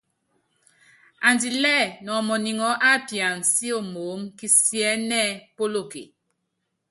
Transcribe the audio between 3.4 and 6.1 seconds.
síomoómú, kisiɛ́nɛ́ polóke.